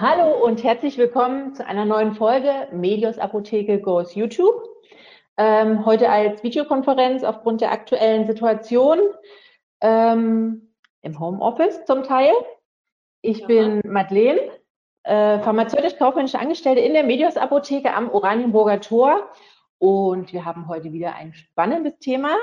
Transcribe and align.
Hallo 0.00 0.42
und 0.42 0.64
herzlich 0.64 0.96
willkommen 0.96 1.54
zu 1.54 1.66
einer 1.66 1.84
neuen 1.84 2.14
Folge 2.14 2.66
Medios 2.72 3.18
Apotheke 3.18 3.78
Goes 3.78 4.14
YouTube. 4.14 4.54
Ähm, 5.36 5.84
heute 5.84 6.08
als 6.08 6.42
Videokonferenz 6.42 7.22
aufgrund 7.24 7.60
der 7.60 7.72
aktuellen 7.72 8.26
Situation 8.26 8.98
ähm, 9.82 10.72
im 11.02 11.20
Homeoffice 11.20 11.84
zum 11.84 12.04
Teil. 12.04 12.32
Ich 13.20 13.40
ja. 13.40 13.46
bin 13.46 13.82
Madeleine, 13.84 14.40
äh, 15.02 15.38
pharmazeutisch-kaufmännische 15.40 16.38
Angestellte 16.38 16.80
in 16.80 16.94
der 16.94 17.04
Medios 17.04 17.36
Apotheke 17.36 17.92
am 17.92 18.08
Oranienburger 18.08 18.80
Tor 18.80 19.28
und 19.76 20.32
wir 20.32 20.46
haben 20.46 20.68
heute 20.68 20.94
wieder 20.94 21.16
ein 21.16 21.34
spannendes 21.34 21.98
Thema. 21.98 22.34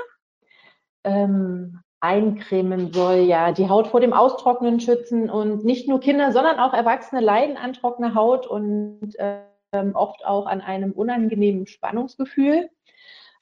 Ähm, 1.02 1.80
eincremen 2.00 2.92
soll 2.92 3.18
ja 3.18 3.52
die 3.52 3.68
Haut 3.68 3.88
vor 3.88 4.00
dem 4.00 4.12
Austrocknen 4.12 4.80
schützen 4.80 5.28
und 5.30 5.64
nicht 5.64 5.88
nur 5.88 6.00
Kinder, 6.00 6.32
sondern 6.32 6.58
auch 6.58 6.72
Erwachsene 6.72 7.20
leiden 7.20 7.56
an 7.56 7.74
trockener 7.74 8.14
Haut 8.14 8.46
und 8.46 9.12
ähm, 9.18 9.94
oft 9.94 10.24
auch 10.24 10.46
an 10.46 10.60
einem 10.60 10.92
unangenehmen 10.92 11.66
Spannungsgefühl. 11.66 12.70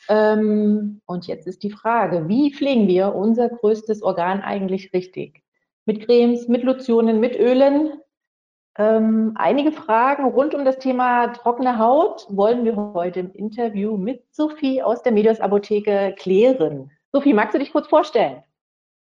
Ähm, 0.09 1.01
und 1.07 1.27
jetzt 1.27 1.47
ist 1.47 1.63
die 1.63 1.71
Frage, 1.71 2.29
wie 2.29 2.53
pflegen 2.53 2.89
wir 2.89 3.15
unser 3.15 3.49
größtes 3.49 4.03
Organ 4.03 4.41
eigentlich 4.41 4.93
richtig? 4.93 5.43
Mit 5.87 6.05
Cremes, 6.05 6.49
mit 6.49 6.65
Lotionen, 6.65 7.21
mit 7.21 7.39
Ölen? 7.39 7.93
Ähm, 8.77 9.33
einige 9.37 9.73
Fragen 9.73 10.25
rund 10.25 10.55
um 10.55 10.65
das 10.65 10.79
Thema 10.79 11.29
trockene 11.29 11.79
Haut 11.79 12.27
wollen 12.29 12.65
wir 12.65 12.77
heute 12.95 13.21
im 13.21 13.33
Interview 13.33 13.97
mit 13.97 14.23
Sophie 14.31 14.83
aus 14.83 15.03
der 15.03 15.13
Medios 15.13 15.41
Apotheke 15.41 16.15
klären. 16.17 16.91
Sophie, 17.11 17.35
magst 17.35 17.55
du 17.55 17.59
dich 17.59 17.73
kurz 17.73 17.89
vorstellen? 17.89 18.43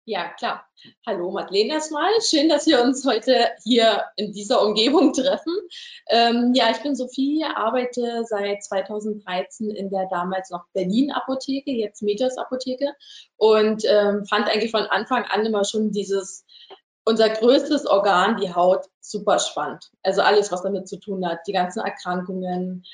Ja, 0.06 0.28
klar. 0.38 0.64
Hallo 1.06 1.30
Madeleine 1.30 1.74
erstmal. 1.74 2.10
Schön, 2.22 2.48
dass 2.48 2.66
wir 2.66 2.82
uns 2.82 3.04
heute 3.04 3.50
hier 3.64 4.04
in 4.16 4.32
dieser 4.32 4.62
Umgebung 4.62 5.12
treffen. 5.14 5.52
Ähm, 6.08 6.52
ja, 6.54 6.70
ich 6.70 6.78
bin 6.78 6.96
Sophie, 6.96 7.44
arbeite 7.44 8.24
seit 8.24 8.64
2013 8.64 9.70
in 9.70 9.90
der 9.90 10.08
damals 10.10 10.50
noch 10.50 10.64
Berlin 10.72 11.12
Apotheke, 11.12 11.70
jetzt 11.70 12.02
Medios 12.02 12.38
Apotheke 12.38 12.94
und 13.36 13.84
ähm, 13.86 14.24
fand 14.24 14.48
eigentlich 14.48 14.70
von 14.70 14.86
Anfang 14.86 15.24
an 15.24 15.44
immer 15.44 15.64
schon 15.64 15.92
dieses 15.92 16.46
unser 17.04 17.28
größtes 17.28 17.86
Organ, 17.86 18.38
die 18.38 18.54
Haut, 18.54 18.86
super 19.00 19.38
spannend. 19.38 19.90
Also 20.02 20.22
alles, 20.22 20.50
was 20.50 20.62
damit 20.62 20.88
zu 20.88 20.98
tun 20.98 21.26
hat, 21.26 21.40
die 21.46 21.52
ganzen 21.52 21.80
Erkrankungen, 21.80 22.84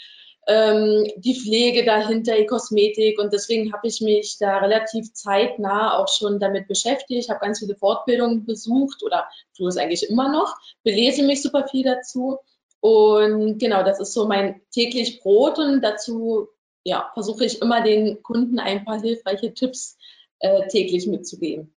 ähm, 0.47 1.05
die 1.17 1.35
Pflege 1.35 1.85
dahinter, 1.85 2.37
die 2.37 2.47
Kosmetik. 2.47 3.19
Und 3.19 3.33
deswegen 3.33 3.73
habe 3.73 3.87
ich 3.89 4.01
mich 4.01 4.39
da 4.39 4.59
relativ 4.59 5.13
zeitnah 5.13 5.99
auch 5.99 6.09
schon 6.09 6.39
damit 6.39 6.69
beschäftigt. 6.69 7.29
Habe 7.29 7.41
ganz 7.41 7.59
viele 7.59 7.77
Fortbildungen 7.77 8.45
besucht 8.45 9.03
oder 9.03 9.29
tue 9.57 9.69
es 9.69 9.77
eigentlich 9.77 10.09
immer 10.09 10.31
noch, 10.31 10.55
belese 10.83 11.23
mich 11.23 11.43
super 11.43 11.67
viel 11.69 11.85
dazu. 11.85 12.39
Und 12.81 13.59
genau, 13.59 13.83
das 13.83 14.01
ist 14.01 14.13
so 14.13 14.27
mein 14.27 14.61
täglich 14.71 15.21
Brot 15.21 15.59
und 15.59 15.83
dazu 15.83 16.49
ja, 16.85 17.11
versuche 17.15 17.45
ich 17.45 17.61
immer 17.61 17.83
den 17.83 18.23
Kunden 18.23 18.61
ein 18.61 18.85
paar 18.85 19.01
hilfreiche 19.01 19.53
Tipps 19.53 19.99
äh, 20.39 20.69
täglich 20.69 21.07
mitzugeben. 21.09 21.75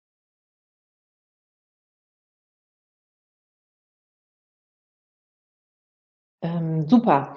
Ähm, 6.43 6.87
super. 6.89 7.37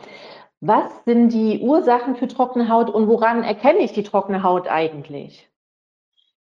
Was 0.61 0.91
sind 1.05 1.29
die 1.29 1.59
Ursachen 1.59 2.15
für 2.15 2.27
trockene 2.27 2.69
Haut 2.69 2.91
und 2.91 3.07
woran 3.07 3.43
erkenne 3.43 3.79
ich 3.79 3.93
die 3.93 4.03
trockene 4.03 4.43
Haut 4.43 4.67
eigentlich? 4.67 5.49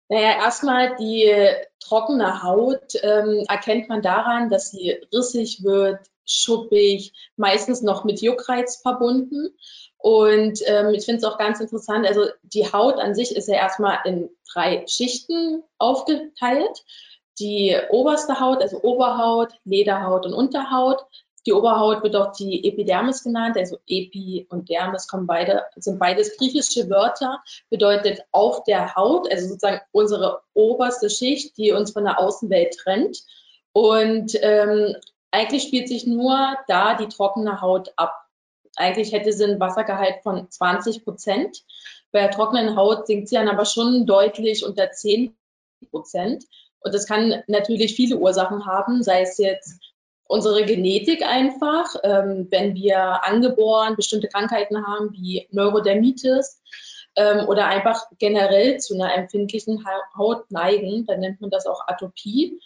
Naja, 0.09 0.37
erstmal 0.45 0.95
die 0.95 1.35
trockene 1.81 2.45
Haut 2.45 2.95
ähm, 3.03 3.45
erkennt 3.49 3.89
man 3.89 4.03
daran, 4.03 4.49
dass 4.49 4.71
sie 4.71 4.97
rissig 5.13 5.65
wird, 5.65 5.99
schuppig, 6.25 7.13
meistens 7.37 7.83
noch 7.83 8.05
mit 8.05 8.21
Juckreiz 8.21 8.77
verbunden. 8.77 9.49
Und 9.99 10.61
ähm, 10.67 10.91
ich 10.95 11.05
finde 11.05 11.19
es 11.19 11.25
auch 11.25 11.39
ganz 11.39 11.59
interessant, 11.59 12.07
also 12.07 12.27
die 12.43 12.73
Haut 12.73 13.01
an 13.01 13.17
sich 13.17 13.35
ist 13.35 13.49
ja 13.49 13.55
erstmal 13.55 13.99
in 14.05 14.31
drei 14.53 14.87
Schichten 14.87 15.65
aufgeteilt. 15.79 16.85
Die 17.41 17.77
oberste 17.91 18.39
Haut, 18.39 18.63
also 18.63 18.81
Oberhaut, 18.83 19.53
Lederhaut 19.65 20.27
und 20.27 20.33
Unterhaut, 20.33 21.05
die 21.47 21.53
Oberhaut 21.53 22.03
wird 22.03 22.17
auch 22.17 22.33
die 22.33 22.69
Epidermis 22.69 23.23
genannt, 23.23 23.57
also 23.57 23.79
Epi 23.87 24.47
und 24.51 24.69
Dermis 24.69 25.07
kommen 25.07 25.27
beide, 25.27 25.65
sind 25.77 25.99
beides 25.99 26.37
griechische 26.37 26.91
Wörter, 26.91 27.41
bedeutet 27.71 28.21
auf 28.33 28.65
der 28.65 28.97
Haut, 28.97 29.31
also 29.31 29.47
sozusagen 29.47 29.81
unsere 29.93 30.43
oberste 30.55 31.09
Schicht, 31.09 31.57
die 31.57 31.71
uns 31.71 31.93
von 31.93 32.05
der 32.05 32.19
Außenwelt 32.21 32.77
trennt. 32.77 33.23
Und 33.73 34.33
ähm, 34.43 34.97
eigentlich 35.31 35.63
spielt 35.63 35.89
sich 35.89 36.07
nur 36.07 36.57
da 36.67 36.95
die 36.95 37.09
trockene 37.09 37.61
Haut 37.61 37.93
ab. 37.97 38.15
Eigentlich 38.75 39.13
hätte 39.13 39.33
sie 39.33 39.45
einen 39.45 39.61
Wassergehalt 39.61 40.23
von 40.23 40.51
20 40.51 41.05
Prozent. 41.05 41.63
Bei 42.11 42.23
der 42.23 42.31
trockenen 42.31 42.77
Haut 42.77 43.07
sinkt 43.07 43.29
sie 43.29 43.37
dann 43.37 43.49
aber 43.49 43.65
schon 43.65 44.07
deutlich 44.07 44.65
unter 44.65 44.91
10 44.91 45.37
Prozent. 45.91 46.45
Und 46.81 46.95
das 46.95 47.07
kann 47.07 47.43
natürlich 47.47 47.95
viele 47.95 48.17
Ursachen 48.17 48.67
haben, 48.67 49.03
sei 49.03 49.23
es 49.23 49.39
jetzt 49.39 49.81
unsere 50.29 50.65
Genetik 50.65 51.23
einfach, 51.23 51.95
ähm, 52.03 52.49
wenn 52.51 52.75
wir 52.75 53.25
angeboren 53.25 53.97
bestimmte 53.97 54.29
Krankheiten 54.29 54.87
haben 54.87 55.13
wie 55.13 55.49
Neurodermitis 55.51 56.61
ähm, 57.17 57.47
oder 57.49 57.67
einfach 57.67 58.07
generell 58.19 58.79
zu 58.79 58.95
einer 58.95 59.15
empfindlichen 59.15 59.85
Haut 60.17 60.51
neigen, 60.51 61.07
dann 61.07 61.21
nennt 61.21 61.41
man 61.41 61.51
das 61.51 61.67
auch 61.67 61.87
Atopie. 61.87 62.61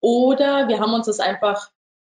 Oder 0.00 0.68
wir 0.68 0.80
haben 0.80 0.94
uns 0.94 1.06
das 1.06 1.20
einfach 1.20 1.70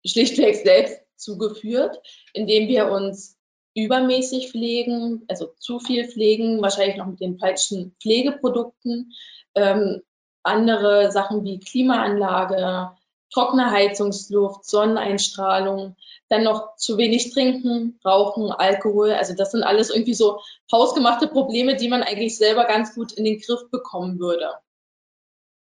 schlichtweg 0.04 0.56
selbst 0.56 1.00
zugeführt, 1.16 2.00
indem 2.32 2.68
wir 2.68 2.91
uns 2.91 3.36
übermäßig 3.74 4.50
pflegen, 4.50 5.24
also 5.28 5.53
zu 5.58 5.78
viel 5.80 6.08
pflegen, 6.08 6.62
wahrscheinlich 6.62 6.97
noch 6.97 7.06
mit 7.06 7.20
den 7.20 7.38
falschen 7.38 7.94
Pflegeprodukten, 8.00 9.12
ähm, 9.54 10.03
andere 10.42 11.10
Sachen 11.12 11.44
wie 11.44 11.58
Klimaanlage, 11.58 12.92
trockene 13.32 13.70
Heizungsluft, 13.70 14.64
Sonneneinstrahlung, 14.64 15.97
dann 16.28 16.42
noch 16.42 16.76
zu 16.76 16.98
wenig 16.98 17.32
trinken, 17.32 17.98
rauchen, 18.04 18.50
Alkohol. 18.50 19.12
Also 19.12 19.34
das 19.34 19.53
sind 19.53 19.62
alles 19.62 19.91
irgendwie 19.91 20.14
so 20.14 20.41
hausgemachte 20.72 21.28
Probleme, 21.28 21.76
die 21.76 21.88
man 21.88 22.03
eigentlich 22.03 22.36
selber 22.36 22.65
ganz 22.65 22.94
gut 22.94 23.12
in 23.12 23.25
den 23.25 23.41
Griff 23.41 23.70
bekommen 23.70 24.19
würde. 24.19 24.54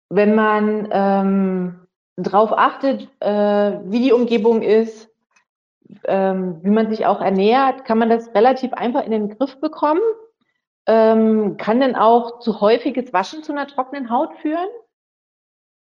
Wenn 0.10 0.36
man 0.36 0.88
ähm, 0.92 1.88
darauf 2.16 2.54
achtet, 2.54 3.10
äh, 3.20 3.80
wie 3.86 4.02
die 4.02 4.14
Umgebung 4.14 4.62
ist, 4.62 5.10
ähm, 6.06 6.60
wie 6.64 6.70
man 6.70 6.90
sich 6.90 7.06
auch 7.06 7.22
ernährt, 7.22 7.86
kann 7.86 7.98
man 7.98 8.10
das 8.10 8.34
relativ 8.34 8.74
einfach 8.74 9.04
in 9.04 9.12
den 9.12 9.38
Griff 9.38 9.60
bekommen. 9.60 10.02
Ähm, 10.88 11.58
kann 11.58 11.80
denn 11.80 11.96
auch 11.96 12.40
zu 12.40 12.62
häufiges 12.62 13.12
Waschen 13.12 13.44
zu 13.44 13.52
einer 13.52 13.68
trockenen 13.68 14.10
Haut 14.10 14.36
führen? 14.42 14.70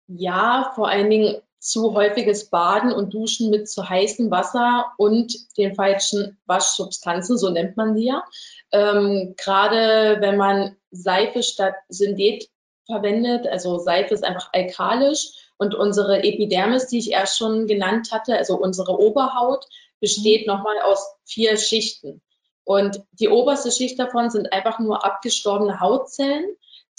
Ja, 0.08 0.72
vor 0.74 0.88
allen 0.88 1.10
Dingen 1.10 1.40
zu 1.60 1.94
häufiges 1.94 2.50
Baden 2.50 2.92
und 2.92 3.14
Duschen 3.14 3.50
mit 3.50 3.70
zu 3.70 3.88
heißem 3.88 4.32
Wasser 4.32 4.94
und 4.98 5.36
den 5.58 5.76
falschen 5.76 6.38
Waschsubstanzen, 6.46 7.38
so 7.38 7.50
nennt 7.50 7.78
man 7.78 7.96
die 7.96 8.06
ja. 8.06 8.24
Ähm, 8.72 9.36
Gerade 9.38 10.18
wenn 10.22 10.38
man 10.38 10.78
Seife 10.92 11.44
statt 11.44 11.76
Syndet 11.90 12.50
verwendet, 12.86 13.46
also 13.48 13.78
Seife 13.78 14.14
ist 14.14 14.24
einfach 14.24 14.50
alkalisch 14.54 15.32
und 15.58 15.76
unsere 15.76 16.24
Epidermis, 16.24 16.88
die 16.88 17.00
ich 17.00 17.12
erst 17.12 17.38
schon 17.38 17.68
genannt 17.68 18.12
hatte, 18.12 18.38
also 18.38 18.58
unsere 18.58 18.98
Oberhaut, 18.98 19.66
besteht 20.00 20.48
mhm. 20.48 20.54
nochmal 20.54 20.80
aus 20.82 21.06
vier 21.26 21.58
Schichten. 21.58 22.22
Und 22.64 23.04
die 23.14 23.30
oberste 23.30 23.72
Schicht 23.72 24.00
davon 24.00 24.30
sind 24.30 24.54
einfach 24.54 24.80
nur 24.80 25.04
abgestorbene 25.04 25.80
Hautzellen, 25.80 26.46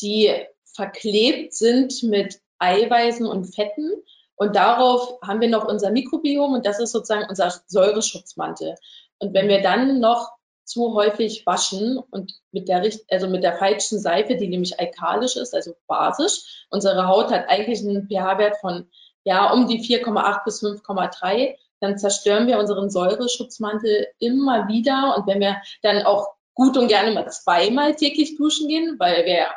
die 0.03 0.35
verklebt 0.65 1.55
sind 1.55 2.03
mit 2.03 2.41
Eiweißen 2.59 3.27
und 3.27 3.55
Fetten 3.55 3.91
und 4.41 4.57
darauf 4.57 5.19
haben 5.21 5.43
wir 5.43 5.51
noch 5.51 5.67
unser 5.67 5.91
Mikrobiom 5.91 6.55
und 6.55 6.65
das 6.65 6.81
ist 6.81 6.93
sozusagen 6.93 7.29
unser 7.29 7.53
Säureschutzmantel. 7.67 8.75
Und 9.19 9.35
wenn 9.35 9.49
wir 9.49 9.61
dann 9.61 10.01
noch 10.01 10.31
zu 10.65 10.95
häufig 10.95 11.45
waschen 11.45 11.99
und 12.11 12.33
mit 12.51 12.67
der, 12.67 12.91
also 13.11 13.29
mit 13.29 13.43
der 13.43 13.59
falschen 13.59 13.99
Seife, 13.99 14.37
die 14.37 14.49
nämlich 14.49 14.81
alkalisch 14.81 15.37
ist, 15.37 15.55
also 15.55 15.75
basisch, 15.87 16.65
unsere 16.71 17.07
Haut 17.07 17.31
hat 17.31 17.51
eigentlich 17.51 17.81
einen 17.81 18.09
pH-Wert 18.09 18.57
von 18.63 18.89
ja 19.25 19.53
um 19.53 19.69
die 19.69 19.81
4,8 19.81 20.45
bis 20.47 20.63
5,3, 20.63 21.57
dann 21.81 21.99
zerstören 21.99 22.47
wir 22.47 22.59
unseren 22.59 22.89
Säureschutzmantel 22.89 24.07
immer 24.21 24.69
wieder. 24.69 25.17
Und 25.19 25.27
wenn 25.27 25.41
wir 25.41 25.61
dann 25.83 26.01
auch 26.05 26.29
gut 26.55 26.79
und 26.79 26.89
gerne 26.89 27.13
mal 27.13 27.31
zweimal 27.31 27.95
täglich 27.95 28.39
duschen 28.39 28.69
gehen, 28.69 28.97
weil 28.99 29.27
wir 29.27 29.49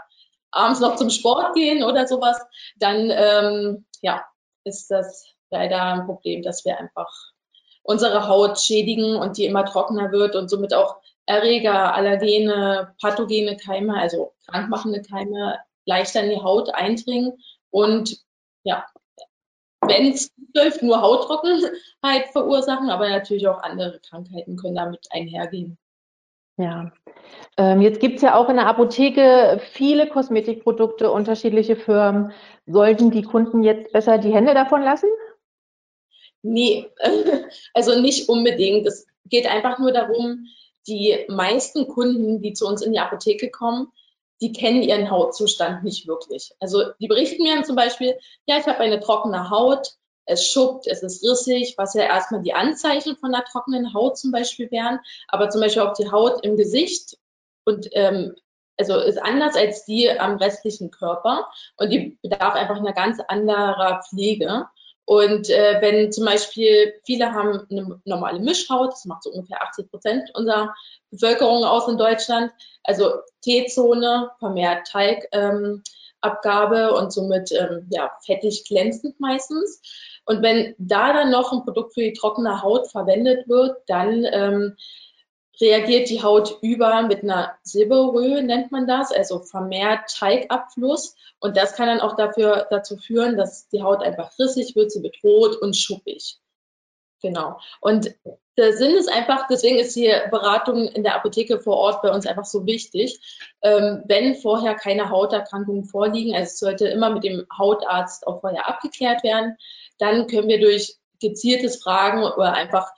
abends 0.51 0.81
noch 0.81 0.97
zum 0.97 1.09
Sport 1.09 1.55
gehen 1.55 1.85
oder 1.85 2.05
sowas, 2.05 2.37
dann 2.75 3.09
ähm, 3.09 3.85
ja, 4.01 4.25
ist 4.63 4.89
das 4.91 5.25
leider 5.49 5.81
ein 5.81 6.05
Problem, 6.05 6.41
dass 6.41 6.65
wir 6.65 6.79
einfach 6.79 7.09
unsere 7.83 8.27
Haut 8.27 8.59
schädigen 8.59 9.15
und 9.15 9.37
die 9.37 9.45
immer 9.45 9.65
trockener 9.65 10.11
wird 10.11 10.35
und 10.35 10.49
somit 10.49 10.73
auch 10.73 10.97
Erreger, 11.25 11.93
Allergene, 11.93 12.95
pathogene 13.01 13.55
Keime, 13.57 13.97
also 13.97 14.33
krankmachende 14.47 15.01
Keime 15.01 15.59
leichter 15.85 16.23
in 16.23 16.31
die 16.31 16.41
Haut 16.41 16.73
eindringen 16.73 17.33
und 17.69 18.17
ja, 18.63 18.85
wenn 19.81 20.13
es 20.13 20.31
läuft, 20.53 20.81
nur 20.81 21.01
Hauttrockenheit 21.01 22.27
verursachen, 22.31 22.89
aber 22.89 23.09
natürlich 23.09 23.47
auch 23.47 23.61
andere 23.61 23.99
Krankheiten 23.99 24.55
können 24.55 24.75
damit 24.75 25.07
einhergehen. 25.11 25.77
Ja, 26.57 26.91
ähm, 27.57 27.81
jetzt 27.81 27.99
gibt 27.99 28.17
es 28.17 28.21
ja 28.21 28.35
auch 28.35 28.49
in 28.49 28.57
der 28.57 28.67
Apotheke 28.67 29.59
viele 29.71 30.07
Kosmetikprodukte, 30.07 31.11
unterschiedliche 31.11 31.75
Firmen. 31.75 32.31
Sollten 32.65 33.11
die 33.11 33.23
Kunden 33.23 33.63
jetzt 33.63 33.91
besser 33.91 34.17
die 34.17 34.33
Hände 34.33 34.53
davon 34.53 34.83
lassen? 34.83 35.09
Nee, 36.43 36.91
also 37.73 37.99
nicht 37.99 38.29
unbedingt. 38.29 38.85
Es 38.85 39.07
geht 39.25 39.47
einfach 39.47 39.79
nur 39.79 39.91
darum, 39.91 40.45
die 40.87 41.25
meisten 41.29 41.87
Kunden, 41.87 42.41
die 42.41 42.53
zu 42.53 42.67
uns 42.67 42.81
in 42.81 42.91
die 42.91 42.99
Apotheke 42.99 43.49
kommen, 43.49 43.91
die 44.41 44.51
kennen 44.51 44.83
ihren 44.83 45.09
Hautzustand 45.09 45.83
nicht 45.83 46.07
wirklich. 46.07 46.51
Also 46.59 46.83
die 46.99 47.07
berichten 47.07 47.43
mir 47.43 47.63
zum 47.63 47.75
Beispiel, 47.75 48.17
ja, 48.45 48.57
ich 48.57 48.67
habe 48.67 48.79
eine 48.79 48.99
trockene 48.99 49.49
Haut, 49.49 49.93
es 50.25 50.47
schuppt, 50.47 50.87
es 50.87 51.03
ist 51.03 51.23
rissig, 51.23 51.75
was 51.77 51.93
ja 51.93 52.03
erstmal 52.03 52.41
die 52.41 52.53
Anzeichen 52.53 53.17
von 53.17 53.33
einer 53.33 53.43
trockenen 53.45 53.93
Haut 53.93 54.17
zum 54.17 54.31
Beispiel 54.31 54.71
wären, 54.71 54.99
aber 55.27 55.49
zum 55.49 55.61
Beispiel 55.61 55.83
auch 55.83 55.93
die 55.93 56.11
Haut 56.11 56.43
im 56.45 56.57
Gesicht 56.57 57.17
und 57.65 57.89
ähm, 57.91 58.35
also 58.77 58.97
ist 58.99 59.21
anders 59.21 59.55
als 59.55 59.85
die 59.85 60.09
am 60.09 60.37
restlichen 60.37 60.91
Körper 60.91 61.47
und 61.77 61.89
die 61.89 62.17
bedarf 62.21 62.55
einfach 62.55 62.77
einer 62.77 62.93
ganz 62.93 63.19
anderer 63.27 64.01
Pflege. 64.09 64.67
Und 65.05 65.49
äh, 65.49 65.81
wenn 65.81 66.11
zum 66.11 66.25
Beispiel 66.25 66.93
viele 67.05 67.33
haben 67.33 67.67
eine 67.69 68.01
normale 68.05 68.39
Mischhaut, 68.39 68.93
das 68.93 69.05
macht 69.05 69.23
so 69.23 69.31
ungefähr 69.31 69.61
80 69.61 69.91
Prozent 69.91 70.31
unserer 70.33 70.73
Bevölkerung 71.11 71.65
aus 71.65 71.89
in 71.89 71.97
Deutschland, 71.97 72.51
also 72.83 73.11
T-Zone, 73.41 74.31
vermehrt 74.39 74.87
Teigabgabe 74.87 75.81
ähm, 76.89 76.95
und 76.95 77.11
somit 77.11 77.51
ähm, 77.51 77.87
ja, 77.91 78.11
fettig 78.25 78.63
glänzend 78.65 79.19
meistens. 79.19 79.81
Und 80.25 80.41
wenn 80.41 80.75
da 80.77 81.13
dann 81.13 81.31
noch 81.31 81.51
ein 81.51 81.63
Produkt 81.63 81.93
für 81.93 82.01
die 82.01 82.13
trockene 82.13 82.61
Haut 82.61 82.89
verwendet 82.89 83.47
wird, 83.47 83.77
dann 83.87 84.25
ähm, 84.31 84.75
reagiert 85.59 86.09
die 86.09 86.23
Haut 86.23 86.57
über 86.61 87.03
mit 87.03 87.23
einer 87.23 87.55
Seborrhoe, 87.63 88.41
nennt 88.41 88.71
man 88.71 88.87
das, 88.87 89.11
also 89.11 89.39
vermehrt 89.39 90.09
Teigabfluss. 90.09 91.15
Und 91.39 91.57
das 91.57 91.75
kann 91.75 91.87
dann 91.87 91.99
auch 91.99 92.15
dafür, 92.15 92.67
dazu 92.69 92.97
führen, 92.97 93.37
dass 93.37 93.67
die 93.69 93.83
Haut 93.83 94.01
einfach 94.01 94.31
rissig 94.39 94.75
wird, 94.75 94.91
sie 94.91 95.03
wird 95.03 95.17
rot 95.23 95.55
und 95.57 95.75
schuppig. 95.75 96.39
Genau. 97.21 97.59
Und 97.79 98.13
der 98.57 98.73
Sinn 98.73 98.95
ist 98.95 99.09
einfach, 99.09 99.47
deswegen 99.47 99.79
ist 99.79 99.95
die 99.95 100.13
Beratung 100.29 100.87
in 100.89 101.03
der 101.03 101.15
Apotheke 101.15 101.59
vor 101.59 101.77
Ort 101.77 102.01
bei 102.01 102.11
uns 102.11 102.27
einfach 102.27 102.45
so 102.45 102.65
wichtig. 102.65 103.19
Ähm, 103.61 104.03
wenn 104.05 104.35
vorher 104.35 104.75
keine 104.75 105.09
Hauterkrankungen 105.09 105.85
vorliegen, 105.85 106.35
also 106.35 106.43
es 106.43 106.59
sollte 106.59 106.87
immer 106.87 107.09
mit 107.09 107.23
dem 107.23 107.47
Hautarzt 107.57 108.27
auch 108.27 108.41
vorher 108.41 108.67
abgeklärt 108.67 109.23
werden, 109.23 109.57
dann 109.99 110.27
können 110.27 110.47
wir 110.47 110.59
durch 110.59 110.95
gezieltes 111.19 111.81
Fragen 111.81 112.23
oder 112.23 112.53
einfach 112.53 112.91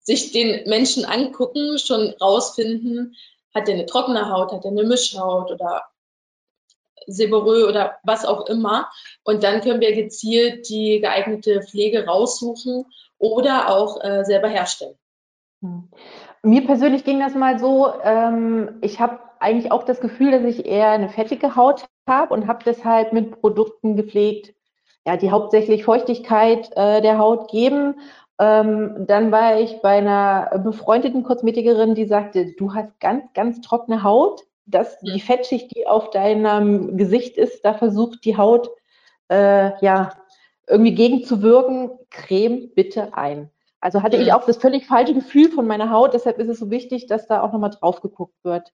sich 0.00 0.32
den 0.32 0.68
Menschen 0.68 1.04
angucken, 1.04 1.78
schon 1.78 2.14
rausfinden, 2.20 3.16
hat 3.54 3.68
er 3.68 3.74
eine 3.74 3.86
trockene 3.86 4.30
Haut, 4.30 4.52
hat 4.52 4.64
er 4.64 4.70
eine 4.70 4.84
Mischhaut 4.84 5.50
oder 5.50 5.84
Seborrhoe 7.06 7.68
oder 7.68 7.98
was 8.02 8.24
auch 8.24 8.46
immer. 8.46 8.88
Und 9.24 9.42
dann 9.42 9.60
können 9.60 9.80
wir 9.80 9.94
gezielt 9.94 10.68
die 10.68 11.00
geeignete 11.00 11.62
Pflege 11.62 12.06
raussuchen 12.06 12.86
oder 13.18 13.74
auch 13.74 14.02
äh, 14.02 14.24
selber 14.24 14.48
herstellen. 14.48 14.96
Hm. 15.62 15.88
Mir 16.42 16.64
persönlich 16.64 17.04
ging 17.04 17.18
das 17.18 17.34
mal 17.34 17.58
so, 17.58 17.92
ähm, 18.02 18.78
ich 18.80 19.00
habe 19.00 19.18
eigentlich 19.40 19.72
auch 19.72 19.82
das 19.82 20.00
Gefühl, 20.00 20.30
dass 20.30 20.44
ich 20.44 20.66
eher 20.66 20.90
eine 20.90 21.08
fettige 21.08 21.56
Haut 21.56 21.86
habe 22.08 22.32
und 22.32 22.46
habe 22.46 22.64
deshalb 22.64 23.12
mit 23.12 23.40
Produkten 23.40 23.96
gepflegt, 23.96 24.54
ja, 25.08 25.16
die 25.16 25.30
hauptsächlich 25.30 25.84
Feuchtigkeit 25.84 26.70
äh, 26.76 27.00
der 27.00 27.18
Haut 27.18 27.50
geben 27.50 27.94
ähm, 28.38 29.06
dann 29.06 29.32
war 29.32 29.58
ich 29.58 29.82
bei 29.82 29.98
einer 29.98 30.60
befreundeten 30.62 31.24
Kosmetikerin, 31.24 31.94
die 31.94 32.06
sagte, 32.06 32.52
du 32.56 32.72
hast 32.72 33.00
ganz, 33.00 33.24
ganz 33.34 33.60
trockene 33.60 34.04
Haut. 34.04 34.42
Das, 34.64 34.98
die 35.00 35.18
Fettschicht, 35.18 35.74
die 35.74 35.86
auf 35.86 36.10
deinem 36.10 36.96
Gesicht 36.96 37.36
ist, 37.36 37.64
da 37.64 37.74
versucht 37.74 38.24
die 38.24 38.36
Haut 38.36 38.70
äh, 39.28 39.72
ja 39.84 40.10
irgendwie 40.68 40.94
gegenzuwirken. 40.94 41.90
Creme 42.10 42.70
bitte 42.74 43.14
ein. 43.14 43.50
Also 43.80 44.02
hatte 44.02 44.18
ich 44.18 44.32
auch 44.32 44.44
das 44.44 44.58
völlig 44.58 44.86
falsche 44.86 45.14
Gefühl 45.14 45.50
von 45.50 45.66
meiner 45.66 45.90
Haut. 45.90 46.14
Deshalb 46.14 46.38
ist 46.38 46.48
es 46.48 46.58
so 46.58 46.70
wichtig, 46.70 47.06
dass 47.06 47.26
da 47.26 47.42
auch 47.42 47.52
nochmal 47.52 47.70
drauf 47.70 48.02
geguckt 48.02 48.36
wird. 48.44 48.72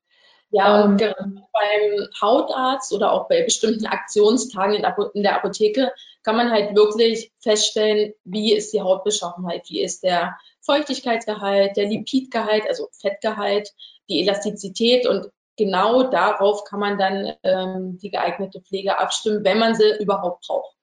Ja, 0.56 0.84
und 0.84 1.02
ähm, 1.02 1.42
beim 1.52 2.08
Hautarzt 2.22 2.92
oder 2.92 3.10
auch 3.10 3.26
bei 3.26 3.42
bestimmten 3.42 3.86
Aktionstagen 3.86 4.76
in 5.14 5.22
der 5.24 5.34
Apotheke 5.34 5.90
kann 6.22 6.36
man 6.36 6.52
halt 6.52 6.76
wirklich 6.76 7.32
feststellen, 7.40 8.14
wie 8.22 8.54
ist 8.54 8.72
die 8.72 8.80
Hautbeschaffenheit, 8.80 9.68
wie 9.68 9.82
ist 9.82 10.04
der 10.04 10.36
Feuchtigkeitsgehalt, 10.60 11.76
der 11.76 11.86
Lipidgehalt, 11.88 12.68
also 12.68 12.86
Fettgehalt, 12.92 13.72
die 14.08 14.20
Elastizität 14.20 15.08
und 15.08 15.28
genau 15.56 16.04
darauf 16.04 16.62
kann 16.62 16.78
man 16.78 16.98
dann 16.98 17.32
ähm, 17.42 17.98
die 18.00 18.12
geeignete 18.12 18.60
Pflege 18.60 19.00
abstimmen, 19.00 19.44
wenn 19.44 19.58
man 19.58 19.74
sie 19.74 19.96
überhaupt 19.98 20.46
braucht. 20.46 20.76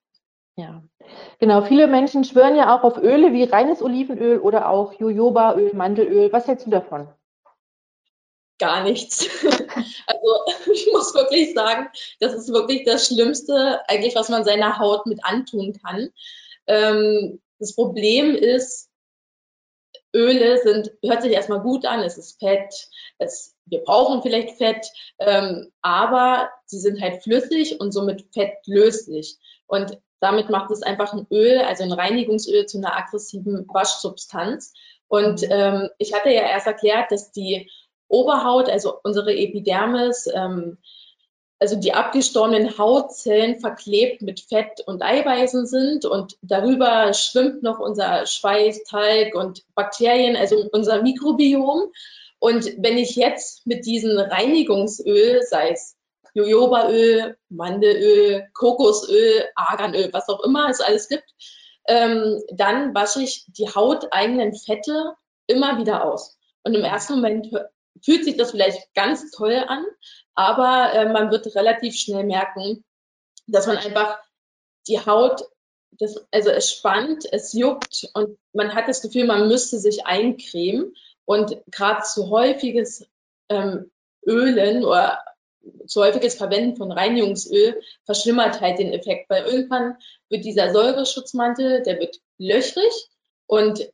Ja, 0.54 0.82
genau. 1.38 1.62
Viele 1.62 1.86
Menschen 1.86 2.24
schwören 2.24 2.56
ja 2.56 2.76
auch 2.76 2.84
auf 2.84 2.98
Öle 2.98 3.32
wie 3.32 3.44
reines 3.44 3.80
Olivenöl 3.80 4.38
oder 4.38 4.68
auch 4.68 4.92
Jojobaöl, 4.92 5.72
Mandelöl. 5.72 6.30
Was 6.30 6.46
hältst 6.46 6.66
du 6.66 6.70
davon? 6.70 7.08
Gar 8.62 8.84
nichts. 8.84 9.28
also 10.06 10.70
ich 10.72 10.88
muss 10.92 11.12
wirklich 11.14 11.52
sagen, 11.52 11.88
das 12.20 12.32
ist 12.32 12.52
wirklich 12.52 12.84
das 12.84 13.08
Schlimmste, 13.08 13.80
eigentlich, 13.88 14.14
was 14.14 14.28
man 14.28 14.44
seiner 14.44 14.78
Haut 14.78 15.04
mit 15.06 15.24
antun 15.24 15.72
kann. 15.82 16.10
Ähm, 16.68 17.40
das 17.58 17.74
Problem 17.74 18.36
ist, 18.36 18.88
Öle 20.14 20.58
sind, 20.62 20.92
hört 21.02 21.22
sich 21.22 21.32
erstmal 21.32 21.60
gut 21.60 21.86
an, 21.86 22.00
es 22.00 22.18
ist 22.18 22.38
Fett, 22.38 22.88
es, 23.18 23.56
wir 23.64 23.80
brauchen 23.80 24.22
vielleicht 24.22 24.58
Fett, 24.58 24.86
ähm, 25.18 25.72
aber 25.80 26.50
sie 26.66 26.78
sind 26.78 27.00
halt 27.00 27.24
flüssig 27.24 27.80
und 27.80 27.90
somit 27.90 28.26
fettlöslich. 28.32 29.38
Und 29.66 29.98
damit 30.20 30.50
macht 30.50 30.70
es 30.70 30.82
einfach 30.82 31.12
ein 31.14 31.26
Öl, 31.32 31.58
also 31.62 31.82
ein 31.82 31.92
Reinigungsöl 31.92 32.66
zu 32.66 32.78
einer 32.78 32.96
aggressiven 32.96 33.66
Waschsubstanz. 33.66 34.72
Und 35.08 35.42
ähm, 35.50 35.88
ich 35.98 36.14
hatte 36.14 36.30
ja 36.30 36.42
erst 36.42 36.68
erklärt, 36.68 37.10
dass 37.10 37.32
die 37.32 37.68
Oberhaut, 38.12 38.68
also 38.68 38.94
unsere 39.02 39.34
Epidermis, 39.34 40.28
ähm, 40.32 40.78
also 41.58 41.76
die 41.76 41.94
abgestorbenen 41.94 42.76
Hautzellen 42.76 43.60
verklebt 43.60 44.20
mit 44.20 44.40
Fett 44.40 44.80
und 44.84 45.02
Eiweißen 45.02 45.64
sind 45.66 46.04
und 46.04 46.36
darüber 46.42 47.14
schwimmt 47.14 47.62
noch 47.62 47.78
unser 47.78 48.26
Schweiß, 48.26 48.82
Talg 48.84 49.34
und 49.34 49.62
Bakterien, 49.74 50.36
also 50.36 50.68
unser 50.72 51.02
Mikrobiom. 51.02 51.92
Und 52.40 52.66
wenn 52.78 52.98
ich 52.98 53.14
jetzt 53.14 53.64
mit 53.66 53.86
diesem 53.86 54.18
Reinigungsöl, 54.18 55.42
sei 55.42 55.70
es 55.70 55.96
Jojobaöl, 56.34 57.36
Mandelöl, 57.48 58.48
Kokosöl, 58.54 59.44
Arganöl, 59.54 60.10
was 60.12 60.28
auch 60.28 60.42
immer 60.42 60.68
es 60.68 60.80
alles 60.80 61.08
gibt, 61.08 61.30
ähm, 61.86 62.42
dann 62.52 62.94
wasche 62.94 63.22
ich 63.22 63.44
die 63.48 63.68
hauteigenen 63.68 64.54
Fette 64.54 65.14
immer 65.46 65.78
wieder 65.78 66.04
aus. 66.04 66.36
Und 66.64 66.74
im 66.74 66.84
ersten 66.84 67.14
Moment 67.14 67.48
fühlt 68.00 68.24
sich 68.24 68.36
das 68.36 68.52
vielleicht 68.52 68.94
ganz 68.94 69.30
toll 69.30 69.64
an, 69.66 69.84
aber 70.34 70.92
äh, 70.94 71.12
man 71.12 71.30
wird 71.30 71.54
relativ 71.54 71.96
schnell 71.96 72.24
merken, 72.24 72.84
dass 73.46 73.66
man 73.66 73.76
einfach 73.76 74.18
die 74.86 75.04
Haut, 75.04 75.42
das, 75.92 76.24
also 76.30 76.50
es 76.50 76.70
spannt, 76.70 77.24
es 77.32 77.52
juckt 77.52 78.08
und 78.14 78.38
man 78.52 78.74
hat 78.74 78.88
das 78.88 79.02
Gefühl, 79.02 79.26
man 79.26 79.48
müsste 79.48 79.78
sich 79.78 80.06
eincremen. 80.06 80.94
Und 81.24 81.56
gerade 81.70 82.02
zu 82.02 82.30
häufiges 82.30 83.06
ähm, 83.48 83.90
Ölen 84.26 84.84
oder 84.84 85.22
zu 85.86 86.02
häufiges 86.02 86.34
Verwenden 86.34 86.76
von 86.76 86.90
Reinigungsöl 86.90 87.80
verschlimmert 88.04 88.60
halt 88.60 88.78
den 88.78 88.92
Effekt, 88.92 89.30
weil 89.30 89.44
irgendwann 89.44 89.96
wird 90.28 90.44
dieser 90.44 90.72
Säureschutzmantel, 90.72 91.82
der 91.82 92.00
wird 92.00 92.20
löchrig 92.38 92.92
und 93.46 93.88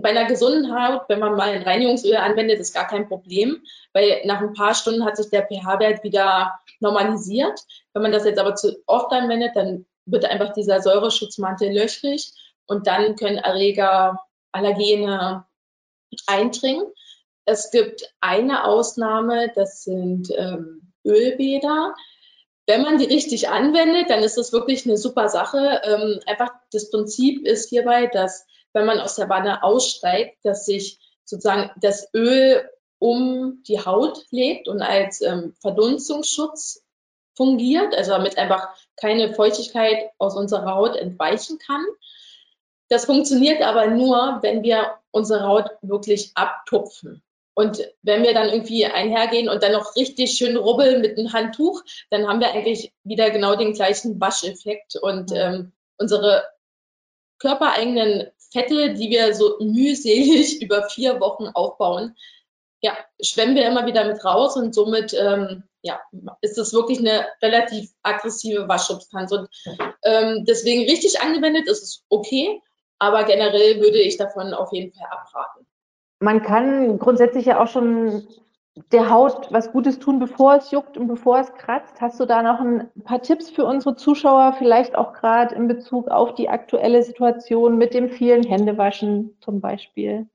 bei 0.00 0.10
einer 0.10 0.26
gesunden 0.26 0.74
Haut, 0.74 1.02
wenn 1.08 1.20
man 1.20 1.36
mal 1.36 1.50
ein 1.50 1.62
Reinigungsöl 1.62 2.16
anwendet, 2.16 2.60
ist 2.60 2.74
gar 2.74 2.86
kein 2.86 3.08
Problem, 3.08 3.62
weil 3.92 4.22
nach 4.24 4.40
ein 4.40 4.52
paar 4.52 4.74
Stunden 4.74 5.04
hat 5.04 5.16
sich 5.16 5.30
der 5.30 5.46
pH-Wert 5.46 6.02
wieder 6.02 6.58
normalisiert. 6.80 7.60
Wenn 7.92 8.02
man 8.02 8.12
das 8.12 8.24
jetzt 8.24 8.38
aber 8.38 8.54
zu 8.54 8.76
oft 8.86 9.12
anwendet, 9.12 9.52
dann 9.54 9.86
wird 10.06 10.24
einfach 10.24 10.52
dieser 10.52 10.80
Säureschutzmantel 10.80 11.72
löchrig 11.72 12.32
und 12.66 12.86
dann 12.86 13.16
können 13.16 13.38
Erreger, 13.38 14.20
Allergene 14.52 15.44
eindringen. 16.26 16.84
Es 17.44 17.70
gibt 17.70 18.14
eine 18.20 18.64
Ausnahme, 18.64 19.52
das 19.54 19.84
sind 19.84 20.28
ähm, 20.36 20.92
Ölbäder. 21.04 21.94
Wenn 22.66 22.82
man 22.82 22.98
die 22.98 23.04
richtig 23.04 23.48
anwendet, 23.50 24.08
dann 24.08 24.22
ist 24.22 24.38
das 24.38 24.52
wirklich 24.52 24.86
eine 24.86 24.96
super 24.96 25.28
Sache. 25.28 25.82
Ähm, 25.84 26.20
einfach 26.26 26.52
das 26.72 26.90
Prinzip 26.90 27.46
ist 27.46 27.68
hierbei, 27.68 28.06
dass 28.06 28.46
wenn 28.74 28.86
man 28.86 29.00
aus 29.00 29.16
der 29.16 29.28
Wanne 29.28 29.62
aussteigt, 29.62 30.38
dass 30.42 30.66
sich 30.66 30.98
sozusagen 31.24 31.70
das 31.80 32.12
Öl 32.12 32.68
um 32.98 33.62
die 33.66 33.80
Haut 33.80 34.24
legt 34.30 34.68
und 34.68 34.82
als 34.82 35.20
ähm, 35.20 35.54
Verdunstungsschutz 35.60 36.82
fungiert, 37.36 37.94
also 37.94 38.12
damit 38.12 38.38
einfach 38.38 38.68
keine 38.96 39.34
Feuchtigkeit 39.34 40.10
aus 40.18 40.36
unserer 40.36 40.74
Haut 40.74 40.96
entweichen 40.96 41.58
kann. 41.58 41.84
Das 42.88 43.06
funktioniert 43.06 43.62
aber 43.62 43.88
nur, 43.88 44.38
wenn 44.42 44.62
wir 44.62 44.94
unsere 45.10 45.46
Haut 45.46 45.70
wirklich 45.82 46.32
abtupfen. 46.34 47.22
Und 47.54 47.88
wenn 48.02 48.22
wir 48.24 48.34
dann 48.34 48.48
irgendwie 48.48 48.84
einhergehen 48.84 49.48
und 49.48 49.62
dann 49.62 49.72
noch 49.72 49.94
richtig 49.96 50.32
schön 50.32 50.56
rubbeln 50.56 51.00
mit 51.00 51.16
einem 51.16 51.32
Handtuch, 51.32 51.82
dann 52.10 52.26
haben 52.26 52.40
wir 52.40 52.52
eigentlich 52.52 52.92
wieder 53.04 53.30
genau 53.30 53.54
den 53.54 53.74
gleichen 53.74 54.20
Wascheffekt. 54.20 54.96
Und 54.96 55.30
ähm, 55.32 55.72
unsere 55.96 56.44
körpereigenen 57.38 58.30
Fette, 58.54 58.94
die 58.94 59.10
wir 59.10 59.34
so 59.34 59.56
mühselig 59.60 60.62
über 60.62 60.88
vier 60.88 61.20
Wochen 61.20 61.48
aufbauen, 61.48 62.16
ja, 62.80 62.96
schwemmen 63.22 63.56
wir 63.56 63.66
immer 63.66 63.86
wieder 63.86 64.04
mit 64.04 64.24
raus 64.24 64.56
und 64.56 64.74
somit 64.74 65.14
ähm, 65.14 65.64
ja, 65.82 66.00
ist 66.40 66.56
es 66.58 66.72
wirklich 66.72 66.98
eine 66.98 67.26
relativ 67.42 67.90
aggressive 68.02 68.68
Waschsubstanz. 68.68 69.32
Und 69.32 69.48
ähm, 70.04 70.44
deswegen 70.46 70.88
richtig 70.88 71.20
angewendet 71.20 71.68
ist 71.68 71.82
es 71.82 72.04
okay, 72.08 72.60
aber 72.98 73.24
generell 73.24 73.80
würde 73.80 73.98
ich 73.98 74.16
davon 74.16 74.54
auf 74.54 74.72
jeden 74.72 74.92
Fall 74.92 75.06
abraten 75.10 75.66
man 76.24 76.42
kann 76.42 76.98
grundsätzlich 76.98 77.46
ja 77.46 77.62
auch 77.62 77.68
schon 77.68 78.26
der 78.92 79.10
Haut 79.10 79.52
was 79.52 79.70
Gutes 79.70 79.98
tun, 80.00 80.18
bevor 80.18 80.56
es 80.56 80.70
juckt 80.70 80.96
und 80.96 81.06
bevor 81.06 81.38
es 81.38 81.52
kratzt. 81.54 82.00
Hast 82.00 82.18
du 82.18 82.26
da 82.26 82.42
noch 82.42 82.60
ein 82.60 82.90
paar 83.04 83.22
Tipps 83.22 83.50
für 83.50 83.64
unsere 83.64 83.94
Zuschauer, 83.94 84.54
vielleicht 84.58 84.96
auch 84.96 85.12
gerade 85.12 85.54
in 85.54 85.68
Bezug 85.68 86.08
auf 86.08 86.34
die 86.34 86.48
aktuelle 86.48 87.02
Situation 87.02 87.78
mit 87.78 87.94
dem 87.94 88.08
vielen 88.08 88.42
Händewaschen 88.42 89.36
zum 89.40 89.60
Beispiel? 89.60 90.26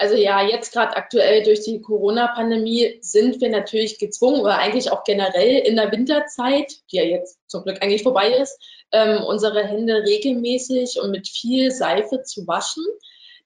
Also 0.00 0.14
ja, 0.14 0.46
jetzt 0.46 0.72
gerade 0.72 0.96
aktuell 0.96 1.42
durch 1.42 1.64
die 1.64 1.80
Corona-Pandemie 1.80 2.98
sind 3.00 3.40
wir 3.40 3.50
natürlich 3.50 3.98
gezwungen 3.98 4.42
oder 4.42 4.58
eigentlich 4.58 4.92
auch 4.92 5.02
generell 5.02 5.58
in 5.58 5.74
der 5.74 5.90
Winterzeit, 5.90 6.72
die 6.92 6.96
ja 6.98 7.02
jetzt 7.02 7.40
zum 7.48 7.64
Glück 7.64 7.82
eigentlich 7.82 8.04
vorbei 8.04 8.30
ist, 8.30 8.60
ähm, 8.92 9.24
unsere 9.24 9.64
Hände 9.64 10.04
regelmäßig 10.04 11.00
und 11.02 11.10
mit 11.10 11.26
viel 11.26 11.72
Seife 11.72 12.22
zu 12.22 12.46
waschen. 12.46 12.84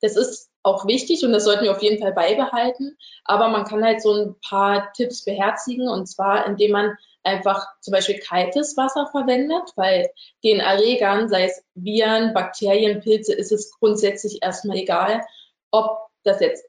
Das 0.03 0.15
ist 0.15 0.52
auch 0.63 0.87
wichtig 0.87 1.25
und 1.25 1.33
das 1.33 1.45
sollten 1.45 1.65
wir 1.65 1.73
auf 1.73 1.83
jeden 1.83 2.01
Fall 2.01 2.13
beibehalten. 2.13 2.97
Aber 3.25 3.49
man 3.49 3.65
kann 3.65 3.85
halt 3.85 4.03
so 4.03 4.13
ein 4.13 4.37
paar 4.49 4.93
Tipps 4.93 5.25
beherzigen 5.25 5.89
und 5.89 6.07
zwar, 6.07 6.47
indem 6.47 6.73
man 6.73 6.97
einfach 7.25 7.67
zum 7.81 7.93
Beispiel 7.93 8.19
kaltes 8.19 8.77
Wasser 8.77 9.07
verwendet, 9.11 9.73
weil 9.77 10.11
den 10.45 10.61
Erregern, 10.61 11.29
sei 11.29 11.45
es 11.45 11.63
Viren, 11.75 12.35
Bakterien, 12.35 13.01
Pilze, 13.01 13.35
ist 13.35 13.53
es 13.53 13.73
grundsätzlich 13.79 14.43
erstmal 14.43 14.77
egal, 14.77 15.23
ob 15.71 16.09
das 16.25 16.41
jetzt 16.41 16.65